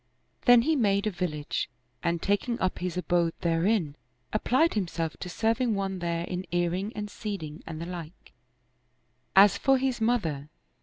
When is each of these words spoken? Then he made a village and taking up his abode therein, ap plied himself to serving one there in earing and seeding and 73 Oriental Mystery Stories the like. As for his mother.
Then 0.45 0.63
he 0.63 0.75
made 0.75 1.05
a 1.05 1.11
village 1.11 1.69
and 2.01 2.23
taking 2.23 2.59
up 2.59 2.79
his 2.79 2.97
abode 2.97 3.33
therein, 3.41 3.95
ap 4.33 4.45
plied 4.45 4.73
himself 4.73 5.15
to 5.17 5.29
serving 5.29 5.75
one 5.75 5.99
there 5.99 6.23
in 6.23 6.47
earing 6.51 6.91
and 6.95 7.07
seeding 7.07 7.61
and 7.67 7.77
73 7.79 7.83
Oriental 7.93 8.13
Mystery 8.15 8.19
Stories 8.27 9.27
the 9.27 9.37
like. 9.37 9.43
As 9.43 9.57
for 9.59 9.77
his 9.77 10.01
mother. 10.01 10.49